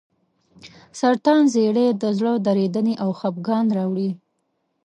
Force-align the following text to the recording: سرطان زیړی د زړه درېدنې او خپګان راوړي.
سرطان 0.99 1.41
زیړی 1.53 1.87
د 2.01 2.03
زړه 2.17 2.33
درېدنې 2.47 2.93
او 3.03 3.09
خپګان 3.19 3.65
راوړي. 3.77 4.09